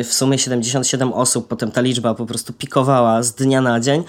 w 0.04 0.12
sumie 0.12 0.38
77 0.38 1.12
osób, 1.12 1.48
potem 1.48 1.70
ta 1.70 1.80
liczba 1.80 2.14
po 2.14 2.26
prostu 2.26 2.52
pikowała 2.52 3.22
z 3.22 3.32
dnia 3.32 3.60
na 3.60 3.80
dzień. 3.80 4.04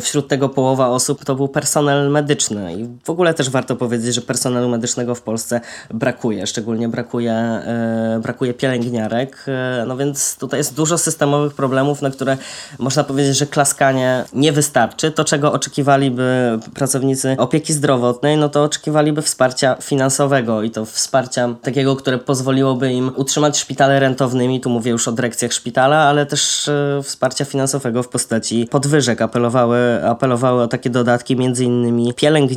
Wśród 0.00 0.28
tego 0.28 0.48
połowa 0.48 0.88
osób 0.88 1.24
to 1.24 1.34
był 1.34 1.48
personel 1.48 2.10
medyczny 2.10 2.61
i 2.70 2.88
w 3.04 3.10
ogóle 3.10 3.34
też 3.34 3.50
warto 3.50 3.76
powiedzieć, 3.76 4.14
że 4.14 4.20
personelu 4.20 4.68
medycznego 4.68 5.14
w 5.14 5.22
Polsce 5.22 5.60
brakuje, 5.94 6.46
szczególnie 6.46 6.88
brakuje, 6.88 7.32
e, 7.32 8.20
brakuje 8.22 8.54
pielęgniarek, 8.54 9.44
e, 9.48 9.84
no 9.86 9.96
więc 9.96 10.36
tutaj 10.36 10.60
jest 10.60 10.74
dużo 10.74 10.98
systemowych 10.98 11.54
problemów, 11.54 12.02
na 12.02 12.10
które 12.10 12.36
można 12.78 13.04
powiedzieć, 13.04 13.36
że 13.36 13.46
klaskanie 13.46 14.24
nie 14.32 14.52
wystarczy. 14.52 15.10
To, 15.10 15.24
czego 15.24 15.52
oczekiwaliby 15.52 16.58
pracownicy 16.74 17.36
opieki 17.38 17.72
zdrowotnej, 17.72 18.36
no 18.36 18.48
to 18.48 18.64
oczekiwaliby 18.64 19.22
wsparcia 19.22 19.76
finansowego 19.80 20.62
i 20.62 20.70
to 20.70 20.84
wsparcia 20.84 21.54
takiego, 21.62 21.96
które 21.96 22.18
pozwoliłoby 22.18 22.92
im 22.92 23.10
utrzymać 23.16 23.58
szpitale 23.58 24.00
rentownymi, 24.00 24.60
tu 24.60 24.70
mówię 24.70 24.90
już 24.90 25.08
o 25.08 25.12
dyrekcjach 25.12 25.52
szpitala, 25.52 25.96
ale 25.96 26.26
też 26.26 26.68
e, 26.68 27.00
wsparcia 27.02 27.44
finansowego 27.44 28.02
w 28.02 28.08
postaci 28.08 28.66
podwyżek. 28.70 29.22
Apelowały, 29.22 29.78
apelowały 30.04 30.62
o 30.62 30.68
takie 30.68 30.90
dodatki, 30.90 31.36
między 31.36 31.64
innymi 31.64 32.14
pielęgniarki. 32.14 32.51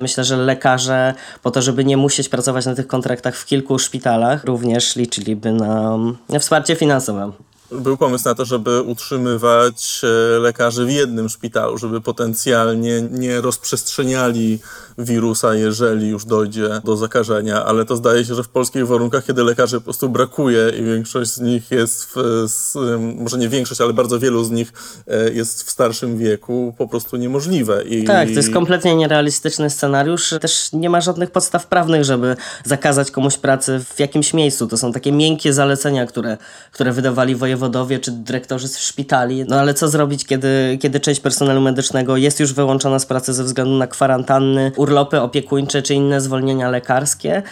Myślę, 0.00 0.24
że 0.24 0.36
lekarze 0.36 1.14
po 1.42 1.50
to, 1.50 1.62
żeby 1.62 1.84
nie 1.84 1.96
musieć 1.96 2.28
pracować 2.28 2.66
na 2.66 2.74
tych 2.74 2.86
kontraktach 2.86 3.36
w 3.36 3.46
kilku 3.46 3.78
szpitalach, 3.78 4.44
również 4.44 4.96
liczyliby 4.96 5.52
na 5.52 6.38
wsparcie 6.38 6.76
finansowe 6.76 7.32
był 7.70 7.96
pomysł 7.96 8.24
na 8.24 8.34
to, 8.34 8.44
żeby 8.44 8.82
utrzymywać 8.82 10.00
e, 10.04 10.38
lekarzy 10.38 10.86
w 10.86 10.90
jednym 10.90 11.28
szpitalu, 11.28 11.78
żeby 11.78 12.00
potencjalnie 12.00 13.02
nie 13.10 13.40
rozprzestrzeniali 13.40 14.58
wirusa, 14.98 15.54
jeżeli 15.54 16.08
już 16.08 16.24
dojdzie 16.24 16.80
do 16.84 16.96
zakażenia, 16.96 17.64
ale 17.64 17.84
to 17.84 17.96
zdaje 17.96 18.24
się, 18.24 18.34
że 18.34 18.42
w 18.42 18.48
polskich 18.48 18.86
warunkach, 18.86 19.24
kiedy 19.24 19.44
lekarzy 19.44 19.76
po 19.76 19.84
prostu 19.84 20.08
brakuje 20.08 20.72
i 20.78 20.84
większość 20.84 21.30
z 21.30 21.40
nich 21.40 21.70
jest, 21.70 22.04
w, 22.04 22.74
może 23.16 23.38
nie 23.38 23.48
większość, 23.48 23.80
ale 23.80 23.92
bardzo 23.92 24.18
wielu 24.18 24.44
z 24.44 24.50
nich 24.50 24.72
e, 25.06 25.32
jest 25.32 25.62
w 25.62 25.70
starszym 25.70 26.18
wieku, 26.18 26.74
po 26.78 26.88
prostu 26.88 27.16
niemożliwe. 27.16 27.84
I... 27.84 28.04
Tak, 28.04 28.28
to 28.28 28.34
jest 28.34 28.52
kompletnie 28.52 28.96
nierealistyczny 28.96 29.70
scenariusz. 29.70 30.34
Też 30.40 30.72
nie 30.72 30.90
ma 30.90 31.00
żadnych 31.00 31.30
podstaw 31.30 31.66
prawnych, 31.66 32.04
żeby 32.04 32.36
zakazać 32.64 33.10
komuś 33.10 33.38
pracy 33.38 33.84
w 33.94 34.00
jakimś 34.00 34.34
miejscu. 34.34 34.66
To 34.66 34.76
są 34.76 34.92
takie 34.92 35.12
miękkie 35.12 35.52
zalecenia, 35.52 36.06
które, 36.06 36.36
które 36.72 36.92
wydawali 36.92 37.36
wojewodowie 37.36 37.63
czy 38.00 38.12
dyrektorzy 38.12 38.68
z 38.68 38.78
szpitali. 38.78 39.44
No 39.48 39.56
ale 39.56 39.74
co 39.74 39.88
zrobić, 39.88 40.24
kiedy, 40.24 40.78
kiedy 40.80 41.00
część 41.00 41.20
personelu 41.20 41.60
medycznego 41.60 42.16
jest 42.16 42.40
już 42.40 42.52
wyłączona 42.52 42.98
z 42.98 43.06
pracy 43.06 43.34
ze 43.34 43.44
względu 43.44 43.74
na 43.74 43.86
kwarantanny, 43.86 44.72
urlopy 44.76 45.20
opiekuńcze 45.20 45.82
czy 45.82 45.94
inne 45.94 46.20
zwolnienia 46.20 46.70
lekarskie, 46.70 47.42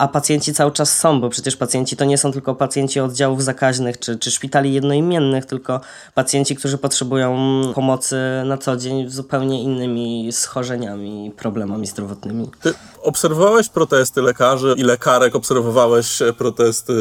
a 0.00 0.08
pacjenci 0.08 0.54
cały 0.54 0.72
czas 0.72 0.98
są, 0.98 1.20
bo 1.20 1.28
przecież 1.28 1.56
pacjenci 1.56 1.96
to 1.96 2.04
nie 2.04 2.18
są 2.18 2.32
tylko 2.32 2.54
pacjenci 2.54 3.00
oddziałów 3.00 3.44
zakaźnych 3.44 3.98
czy, 3.98 4.18
czy 4.18 4.30
szpitali 4.30 4.74
jednoimiennych, 4.74 5.46
tylko 5.46 5.80
pacjenci, 6.14 6.56
którzy 6.56 6.78
potrzebują 6.78 7.36
pomocy 7.74 8.16
na 8.44 8.58
co 8.58 8.76
dzień 8.76 9.10
zupełnie 9.10 9.62
innymi 9.62 10.32
schorzeniami 10.32 11.26
i 11.26 11.30
problemami 11.30 11.86
zdrowotnymi. 11.86 12.50
Ty 12.62 12.74
obserwowałeś 13.02 13.68
protesty 13.68 14.22
lekarzy 14.22 14.74
i 14.76 14.82
lekarek, 14.82 15.36
obserwowałeś 15.36 16.18
protesty 16.38 16.92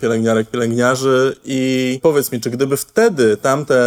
pielęgniarek, 0.00 0.50
pielęgniarzy 0.50 1.36
i 1.44 2.00
powiedz 2.02 2.32
mi, 2.32 2.40
czy 2.40 2.50
gdyby 2.50 2.76
wtedy 2.76 3.36
tamte 3.36 3.78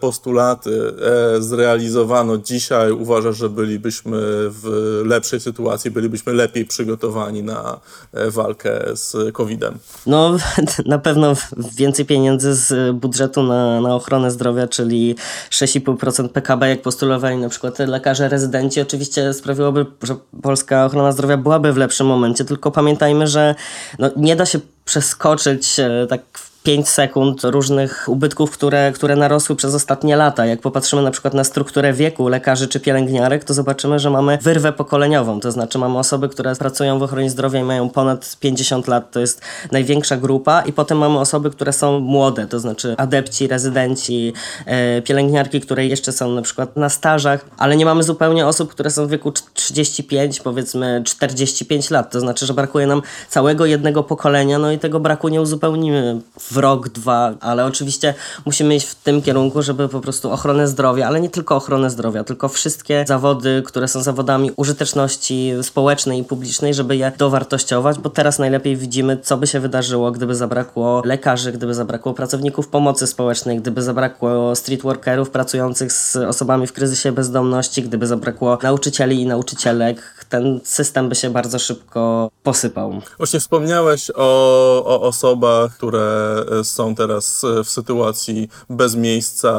postulaty 0.00 0.92
e, 1.36 1.42
zrealizowano 1.42 2.38
dzisiaj, 2.38 2.92
uważasz, 2.92 3.36
że 3.36 3.48
bylibyśmy 3.48 4.18
w 4.50 5.02
lepszej 5.04 5.40
sytuacji, 5.40 5.90
bylibyśmy 5.90 6.32
lepiej 6.32 6.64
przygotowani 6.64 7.42
na 7.42 7.80
E, 8.17 8.17
walkę 8.28 8.80
z 8.94 9.32
COVID-em? 9.32 9.78
No, 10.06 10.36
na 10.86 10.98
pewno 10.98 11.32
więcej 11.76 12.04
pieniędzy 12.04 12.54
z 12.54 12.96
budżetu 12.96 13.42
na, 13.42 13.80
na 13.80 13.94
ochronę 13.94 14.30
zdrowia, 14.30 14.66
czyli 14.66 15.16
6,5% 15.50 16.28
PKB, 16.28 16.68
jak 16.68 16.82
postulowali 16.82 17.36
na 17.36 17.48
przykład 17.48 17.78
lekarze 17.78 18.28
rezydenci, 18.28 18.80
oczywiście 18.80 19.32
sprawiłoby, 19.32 19.86
że 20.02 20.16
polska 20.42 20.84
ochrona 20.84 21.12
zdrowia 21.12 21.36
byłaby 21.36 21.72
w 21.72 21.76
lepszym 21.76 22.06
momencie, 22.06 22.44
tylko 22.44 22.70
pamiętajmy, 22.70 23.26
że 23.26 23.54
no, 23.98 24.10
nie 24.16 24.36
da 24.36 24.46
się 24.46 24.60
przeskoczyć 24.84 25.80
e, 25.80 26.06
tak 26.08 26.20
5 26.68 26.88
sekund 26.88 27.44
różnych 27.44 28.04
ubytków, 28.08 28.50
które, 28.50 28.92
które 28.92 29.16
narosły 29.16 29.56
przez 29.56 29.74
ostatnie 29.74 30.16
lata. 30.16 30.46
Jak 30.46 30.60
popatrzymy 30.60 31.02
na 31.02 31.10
przykład 31.10 31.34
na 31.34 31.44
strukturę 31.44 31.92
wieku 31.92 32.28
lekarzy 32.28 32.68
czy 32.68 32.80
pielęgniarek, 32.80 33.44
to 33.44 33.54
zobaczymy, 33.54 33.98
że 33.98 34.10
mamy 34.10 34.38
wyrwę 34.42 34.72
pokoleniową. 34.72 35.40
To 35.40 35.52
znaczy 35.52 35.78
mamy 35.78 35.98
osoby, 35.98 36.28
które 36.28 36.56
pracują 36.56 36.98
w 36.98 37.02
ochronie 37.02 37.30
zdrowia 37.30 37.60
i 37.60 37.62
mają 37.62 37.90
ponad 37.90 38.36
50 38.40 38.88
lat, 38.88 39.10
to 39.10 39.20
jest 39.20 39.40
największa 39.72 40.16
grupa 40.16 40.62
i 40.62 40.72
potem 40.72 40.98
mamy 40.98 41.18
osoby, 41.18 41.50
które 41.50 41.72
są 41.72 42.00
młode, 42.00 42.46
to 42.46 42.60
znaczy 42.60 42.94
adepci, 42.98 43.46
rezydenci, 43.46 44.32
e, 44.66 45.02
pielęgniarki, 45.02 45.60
które 45.60 45.86
jeszcze 45.86 46.12
są 46.12 46.32
na 46.32 46.42
przykład 46.42 46.76
na 46.76 46.88
stażach, 46.88 47.44
ale 47.58 47.76
nie 47.76 47.84
mamy 47.84 48.02
zupełnie 48.02 48.46
osób, 48.46 48.70
które 48.70 48.90
są 48.90 49.06
w 49.06 49.10
wieku 49.10 49.32
35, 49.54 50.40
powiedzmy 50.40 51.02
45 51.04 51.90
lat. 51.90 52.12
To 52.12 52.20
znaczy, 52.20 52.46
że 52.46 52.54
brakuje 52.54 52.86
nam 52.86 53.02
całego 53.28 53.66
jednego 53.66 54.02
pokolenia, 54.02 54.58
no 54.58 54.72
i 54.72 54.78
tego 54.78 55.00
braku 55.00 55.28
nie 55.28 55.40
uzupełnimy 55.40 56.20
w 56.40 56.57
rok, 56.58 56.88
dwa, 56.88 57.34
ale 57.40 57.64
oczywiście 57.64 58.14
musimy 58.46 58.76
iść 58.76 58.86
w 58.86 58.94
tym 58.94 59.22
kierunku, 59.22 59.62
żeby 59.62 59.88
po 59.88 60.00
prostu 60.00 60.30
ochronę 60.32 60.68
zdrowia, 60.68 61.06
ale 61.06 61.20
nie 61.20 61.30
tylko 61.30 61.56
ochronę 61.56 61.90
zdrowia, 61.90 62.24
tylko 62.24 62.48
wszystkie 62.48 63.04
zawody, 63.08 63.62
które 63.66 63.88
są 63.88 64.02
zawodami 64.02 64.50
użyteczności 64.56 65.52
społecznej 65.62 66.20
i 66.20 66.24
publicznej, 66.24 66.74
żeby 66.74 66.96
je 66.96 67.12
dowartościować, 67.18 67.98
bo 67.98 68.10
teraz 68.10 68.38
najlepiej 68.38 68.76
widzimy, 68.76 69.18
co 69.22 69.36
by 69.36 69.46
się 69.46 69.60
wydarzyło, 69.60 70.12
gdyby 70.12 70.34
zabrakło 70.34 71.02
lekarzy, 71.04 71.52
gdyby 71.52 71.74
zabrakło 71.74 72.14
pracowników 72.14 72.68
pomocy 72.68 73.06
społecznej, 73.06 73.60
gdyby 73.60 73.82
zabrakło 73.82 74.56
streetworkerów 74.56 75.30
pracujących 75.30 75.92
z 75.92 76.16
osobami 76.16 76.66
w 76.66 76.72
kryzysie 76.72 77.12
bezdomności, 77.12 77.82
gdyby 77.82 78.06
zabrakło 78.06 78.58
nauczycieli 78.62 79.20
i 79.20 79.26
nauczycielek, 79.26 80.24
ten 80.28 80.60
system 80.64 81.08
by 81.08 81.14
się 81.14 81.30
bardzo 81.30 81.58
szybko 81.58 82.30
posypał. 82.42 83.00
Właśnie 83.18 83.40
wspomniałeś 83.40 84.10
o, 84.14 84.84
o 84.84 85.00
osobach, 85.00 85.76
które 85.76 86.37
są 86.64 86.94
teraz 86.94 87.42
w 87.64 87.68
sytuacji 87.68 88.48
bez 88.70 88.96
miejsca 88.96 89.50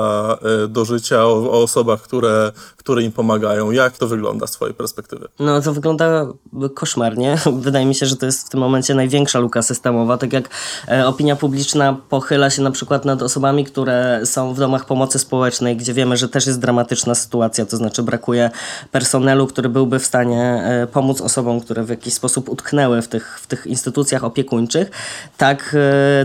e, 0.64 0.68
do 0.68 0.86
życia, 0.86 1.26
o, 1.26 1.52
o 1.52 1.64
osobach, 1.64 2.02
które, 2.02 2.52
które 2.78 3.04
im 3.04 3.12
pomagają. 3.12 3.72
Jak 3.72 3.98
to 3.98 4.08
wygląda 4.08 4.48
z 4.48 4.52
Twojej 4.52 4.76
perspektywy? 4.76 5.28
No 5.40 5.62
to 5.62 5.74
wygląda 5.74 6.28
koszmarnie. 6.76 7.38
Wydaje 7.68 7.86
mi 7.86 7.96
się, 7.96 8.06
że 8.06 8.18
to 8.18 8.26
jest 8.26 8.48
w 8.48 8.50
tym 8.50 8.60
momencie 8.60 8.96
największa 8.96 9.40
luka 9.40 9.62
systemowa. 9.62 10.18
Tak 10.18 10.34
jak 10.34 10.50
e, 10.88 11.08
opinia 11.08 11.36
publiczna 11.36 11.98
pochyla 12.10 12.50
się 12.50 12.62
na 12.62 12.72
przykład 12.72 13.06
nad 13.06 13.22
osobami, 13.22 13.66
które 13.66 14.22
są 14.26 14.54
w 14.54 14.60
domach 14.60 14.86
pomocy 14.86 15.20
społecznej, 15.20 15.78
gdzie 15.78 15.94
wiemy, 15.94 16.18
że 16.18 16.30
też 16.30 16.48
jest 16.48 16.60
dramatyczna 16.60 17.16
sytuacja, 17.16 17.66
to 17.66 17.78
znaczy 17.78 18.04
brakuje 18.04 18.52
personelu, 18.92 19.48
który 19.48 19.70
byłby 19.70 20.00
w 20.00 20.06
stanie 20.06 20.64
e, 20.66 20.88
pomóc 20.88 21.22
osobom, 21.22 21.62
które 21.62 21.84
w 21.84 21.90
jakiś 21.90 22.14
sposób 22.14 22.50
utknęły 22.50 23.02
w 23.02 23.08
tych, 23.08 23.40
w 23.42 23.48
tych 23.48 23.68
instytucjach 23.68 24.24
opiekuńczych. 24.24 24.92
Tak 25.38 25.76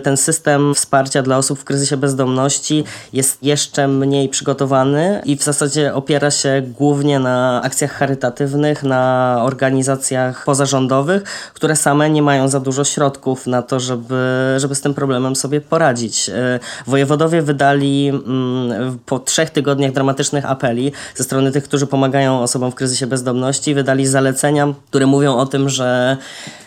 ten 0.02 0.16
system 0.16 0.43
system 0.44 0.74
wsparcia 0.74 1.22
dla 1.22 1.38
osób 1.38 1.58
w 1.58 1.64
kryzysie 1.64 1.96
bezdomności 1.96 2.84
jest 3.12 3.42
jeszcze 3.42 3.88
mniej 3.88 4.28
przygotowany 4.28 5.22
i 5.24 5.36
w 5.36 5.42
zasadzie 5.42 5.94
opiera 5.94 6.30
się 6.30 6.62
głównie 6.78 7.18
na 7.18 7.62
akcjach 7.62 7.92
charytatywnych, 7.92 8.82
na 8.82 9.36
organizacjach 9.42 10.44
pozarządowych, 10.44 11.22
które 11.54 11.76
same 11.76 12.10
nie 12.10 12.22
mają 12.22 12.48
za 12.48 12.60
dużo 12.60 12.84
środków 12.84 13.46
na 13.46 13.62
to, 13.62 13.80
żeby, 13.80 14.54
żeby 14.56 14.74
z 14.74 14.80
tym 14.80 14.94
problemem 14.94 15.36
sobie 15.36 15.60
poradzić. 15.60 16.28
E, 16.28 16.60
wojewodowie 16.86 17.42
wydali 17.42 18.08
mm, 18.08 18.98
po 19.06 19.18
trzech 19.18 19.50
tygodniach 19.50 19.92
dramatycznych 19.92 20.50
apeli 20.50 20.92
ze 21.14 21.24
strony 21.24 21.52
tych, 21.52 21.64
którzy 21.64 21.86
pomagają 21.86 22.40
osobom 22.40 22.70
w 22.70 22.74
kryzysie 22.74 23.06
bezdomności, 23.06 23.74
wydali 23.74 24.06
zalecenia, 24.06 24.74
które 24.88 25.06
mówią 25.06 25.36
o 25.36 25.46
tym, 25.46 25.68
że 25.68 26.16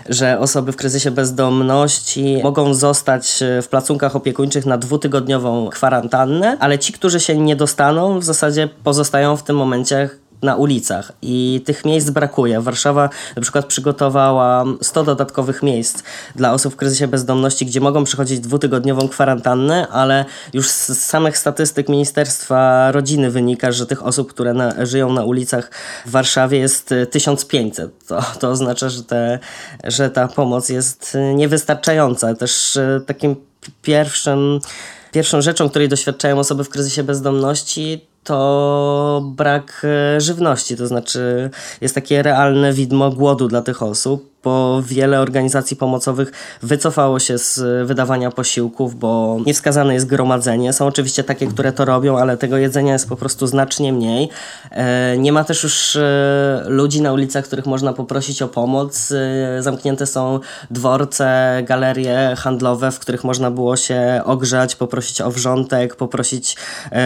że 0.09 0.39
osoby 0.39 0.71
w 0.71 0.75
kryzysie 0.75 1.11
bezdomności 1.11 2.39
mogą 2.43 2.73
zostać 2.73 3.41
e, 3.41 3.61
w 3.61 3.67
placunkach 3.67 4.15
opiekuńczych 4.15 4.65
na 4.65 4.77
dwutygodniową 4.77 5.69
kwarantannę, 5.69 6.57
ale 6.59 6.79
ci, 6.79 6.93
którzy 6.93 7.19
się 7.19 7.37
nie 7.37 7.55
dostaną, 7.55 8.19
w 8.19 8.23
zasadzie 8.23 8.69
pozostają 8.83 9.37
w 9.37 9.43
tym 9.43 9.55
momencie 9.55 10.09
na 10.41 10.55
ulicach 10.55 11.11
i 11.21 11.61
tych 11.65 11.85
miejsc 11.85 12.09
brakuje. 12.09 12.61
Warszawa 12.61 13.09
na 13.35 13.41
przykład 13.41 13.65
przygotowała 13.65 14.63
100 14.81 15.03
dodatkowych 15.03 15.63
miejsc 15.63 16.03
dla 16.35 16.53
osób 16.53 16.73
w 16.73 16.75
kryzysie 16.75 17.07
bezdomności, 17.07 17.65
gdzie 17.65 17.81
mogą 17.81 18.03
przechodzić 18.03 18.39
dwutygodniową 18.39 19.07
kwarantannę, 19.07 19.87
ale 19.87 20.25
już 20.53 20.69
z 20.69 21.05
samych 21.05 21.37
statystyk 21.37 21.89
Ministerstwa 21.89 22.91
Rodziny 22.91 23.31
wynika, 23.31 23.71
że 23.71 23.85
tych 23.85 24.05
osób, 24.05 24.29
które 24.29 24.53
na, 24.53 24.85
żyją 24.85 25.13
na 25.13 25.23
ulicach 25.23 25.71
w 26.05 26.11
Warszawie 26.11 26.57
jest 26.57 26.93
1500. 27.11 28.07
To, 28.07 28.21
to 28.39 28.49
oznacza, 28.49 28.89
że, 28.89 29.03
te, 29.03 29.39
że 29.83 30.09
ta 30.09 30.27
pomoc 30.27 30.69
jest 30.69 31.17
niewystarczająca. 31.35 32.35
Też 32.35 32.77
e, 32.77 33.01
takim 33.05 33.35
pierwszym, 33.81 34.59
pierwszą 35.11 35.41
rzeczą, 35.41 35.69
której 35.69 35.89
doświadczają 35.89 36.39
osoby 36.39 36.63
w 36.63 36.69
kryzysie 36.69 37.03
bezdomności, 37.03 38.07
to 38.27 39.21
brak 39.35 39.81
e, 39.83 40.21
żywności, 40.21 40.77
to 40.77 40.87
znaczy 40.87 41.49
jest 41.81 41.95
takie 41.95 42.23
realne 42.23 42.73
widmo 42.73 43.11
głodu 43.11 43.47
dla 43.47 43.61
tych 43.61 43.83
osób 43.83 44.36
bo 44.43 44.81
wiele 44.81 45.19
organizacji 45.19 45.77
pomocowych 45.77 46.31
wycofało 46.61 47.19
się 47.19 47.37
z 47.37 47.87
wydawania 47.87 48.31
posiłków, 48.31 48.95
bo 48.95 49.37
niewskazane 49.45 49.93
jest 49.93 50.05
gromadzenie. 50.05 50.73
Są 50.73 50.87
oczywiście 50.87 51.23
takie, 51.23 51.47
które 51.47 51.73
to 51.73 51.85
robią, 51.85 52.17
ale 52.17 52.37
tego 52.37 52.57
jedzenia 52.57 52.93
jest 52.93 53.09
po 53.09 53.15
prostu 53.15 53.47
znacznie 53.47 53.93
mniej. 53.93 54.29
E, 54.71 55.17
nie 55.17 55.31
ma 55.31 55.43
też 55.43 55.63
już 55.63 55.95
e, 55.95 56.63
ludzi 56.67 57.01
na 57.01 57.13
ulicach, 57.13 57.45
których 57.45 57.65
można 57.65 57.93
poprosić 57.93 58.41
o 58.41 58.47
pomoc. 58.47 59.11
E, 59.11 59.63
zamknięte 59.63 60.05
są 60.05 60.39
dworce, 60.71 61.57
galerie 61.63 62.35
handlowe, 62.37 62.91
w 62.91 62.99
których 62.99 63.23
można 63.23 63.51
było 63.51 63.77
się 63.77 64.21
ogrzać, 64.25 64.75
poprosić 64.75 65.21
o 65.21 65.31
wrzątek, 65.31 65.95
poprosić 65.95 66.55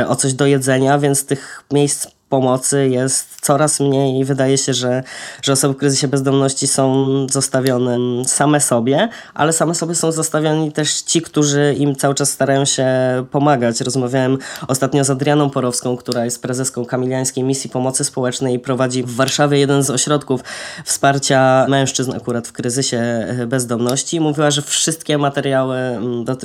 o 0.08 0.16
coś 0.16 0.34
do 0.34 0.46
jedzenia, 0.46 1.00
więc 1.00 1.26
tych 1.26 1.64
miejsc 1.72 2.08
pomocy 2.32 2.90
jest 2.90 3.28
coraz 3.42 3.80
mniej 3.80 4.20
i 4.20 4.26
wydaje 4.26 4.58
się, 4.58 4.74
że, 4.74 5.04
że 5.42 5.54
osoby 5.54 5.74
w 5.74 5.78
kryzysie 5.78 6.08
bezdomności 6.08 6.68
są 6.68 7.06
zostawione 7.30 7.98
same 8.26 8.62
sobie, 8.62 9.10
ale 9.34 9.54
same 9.54 9.76
sobie 9.76 9.96
są 9.96 10.12
zostawiani 10.12 10.72
też 10.72 11.02
ci, 11.02 11.22
którzy 11.22 11.76
im 11.78 11.96
cały 11.96 12.16
czas 12.16 12.30
starają 12.30 12.66
się 12.66 12.88
pomagać. 13.32 13.82
Rozmawiałem 13.82 14.38
ostatnio 14.68 15.04
z 15.04 15.10
Adrianą 15.10 15.50
Porowską, 15.50 15.98
która 15.98 16.26
jest 16.26 16.42
prezeską 16.42 16.86
Kamiliańskiej 16.86 17.44
Misji 17.44 17.70
Pomocy 17.70 18.04
Społecznej 18.04 18.56
i 18.56 18.60
prowadzi 18.60 19.04
w 19.04 19.16
Warszawie 19.16 19.60
jeden 19.60 19.84
z 19.84 19.90
ośrodków 19.90 20.42
wsparcia 20.86 21.66
mężczyzn 21.70 22.14
akurat 22.16 22.48
w 22.48 22.52
kryzysie 22.52 23.02
bezdomności. 23.48 24.20
Mówiła, 24.20 24.52
że 24.52 24.62
wszystkie 24.62 25.18
materiały 25.18 25.78
do, 26.26 26.38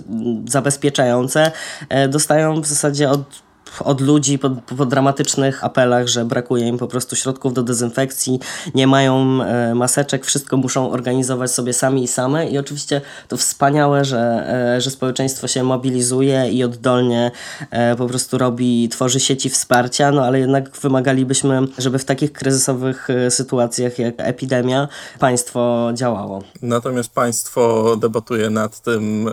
zabezpieczające 0.49 1.52
e, 1.88 2.09
dostają 2.09 2.61
w 2.61 2.66
zasadzie 2.66 3.11
od 3.11 3.46
od 3.81 4.01
ludzi 4.01 4.39
po, 4.39 4.51
po, 4.51 4.87
dramatycznych 4.87 5.65
apelach, 5.65 6.09
że 6.09 6.25
brakuje 6.25 6.69
im 6.69 6.79
po 6.79 6.89
prostu 6.89 7.17
środków 7.17 7.55
do 7.55 7.63
dezynfekcji, 7.63 8.41
nie 8.75 8.87
mają 8.87 9.43
e, 9.43 9.75
maseczek, 9.75 10.27
wszystko 10.27 10.57
muszą 10.57 10.91
organizować 10.91 11.51
sobie 11.51 11.73
sami 11.73 12.05
i 12.05 12.09
same. 12.09 12.49
I 12.49 12.59
oczywiście 12.59 13.01
to 13.29 13.37
wspaniałe, 13.37 14.05
że, 14.05 14.47
e, 14.77 14.81
że 14.81 14.91
społeczeństwo 14.91 15.49
się 15.49 15.63
mobilizuje 15.63 16.51
i 16.51 16.65
oddolnie 16.65 17.31
e, 17.71 17.97
po 17.97 18.07
prostu 18.07 18.39
robi, 18.39 18.89
tworzy 18.89 19.21
sieci 19.21 19.51
wsparcia, 19.51 20.13
no 20.13 20.25
ale 20.25 20.39
jednak 20.39 20.77
wymagalibyśmy, 20.77 21.61
żeby 21.79 21.99
w 21.99 22.05
takich 22.05 22.33
kryzysowych 22.33 23.09
sytuacjach 23.31 23.99
jak 23.99 24.15
epidemia 24.19 24.89
państwo 25.19 25.91
działało. 25.95 26.43
Natomiast 26.63 27.11
państwo 27.11 27.97
debatuje 27.97 28.51
nad 28.51 28.81
tym, 28.81 29.31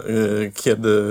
kiedy 0.56 1.04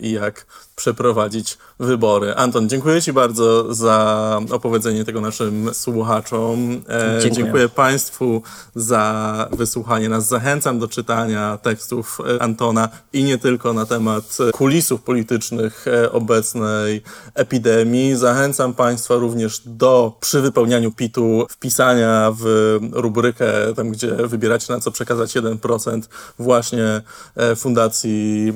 i 0.00 0.12
jak 0.12 0.46
przeprowadzić 0.78 1.58
wybory. 1.80 2.34
Anton, 2.34 2.68
dziękuję 2.68 3.02
Ci 3.02 3.12
bardzo 3.12 3.74
za 3.74 4.40
opowiedzenie 4.50 5.04
tego 5.04 5.20
naszym 5.20 5.74
słuchaczom. 5.74 6.82
E, 6.88 7.20
dziękuję. 7.20 7.30
dziękuję 7.30 7.68
Państwu 7.68 8.42
za 8.74 9.48
wysłuchanie 9.52 10.08
nas. 10.08 10.28
Zachęcam 10.28 10.78
do 10.78 10.88
czytania 10.88 11.58
tekstów 11.62 12.18
e, 12.36 12.42
Antona 12.42 12.88
i 13.12 13.24
nie 13.24 13.38
tylko 13.38 13.72
na 13.72 13.86
temat 13.86 14.38
kulisów 14.52 15.02
politycznych 15.02 15.86
e, 15.88 16.12
obecnej 16.12 17.02
epidemii. 17.34 18.16
Zachęcam 18.16 18.74
Państwa 18.74 19.14
również 19.14 19.62
do 19.66 20.16
przy 20.20 20.40
wypełnianiu 20.40 20.92
PIT-u 20.92 21.46
wpisania 21.50 22.32
w 22.40 22.78
rubrykę, 22.92 23.74
tam 23.76 23.90
gdzie 23.90 24.10
wybieracie 24.14 24.72
na 24.72 24.80
co 24.80 24.90
przekazać 24.90 25.36
1% 25.36 26.02
właśnie 26.38 27.02
Fundacji 27.56 28.52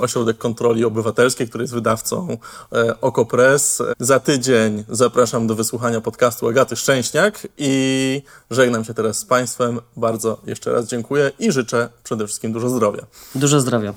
Ośrodek 0.00 0.38
Kontroli 0.38 0.84
Obywatelskiej, 0.84 1.48
który 1.48 1.63
jest 1.64 1.74
wydawcą 1.74 2.36
e, 2.72 3.00
Okopres. 3.00 3.82
Za 4.00 4.20
tydzień 4.20 4.84
zapraszam 4.88 5.46
do 5.46 5.54
wysłuchania 5.54 6.00
podcastu 6.00 6.48
Agaty 6.48 6.76
Szczęśniak 6.76 7.48
i 7.58 8.22
żegnam 8.50 8.84
się 8.84 8.94
teraz 8.94 9.18
z 9.18 9.24
Państwem. 9.24 9.80
Bardzo 9.96 10.40
jeszcze 10.46 10.72
raz 10.72 10.86
dziękuję 10.86 11.30
i 11.38 11.52
życzę 11.52 11.88
przede 12.04 12.26
wszystkim 12.26 12.52
dużo 12.52 12.68
zdrowia. 12.68 13.02
Dużo 13.34 13.60
zdrowia. 13.60 13.94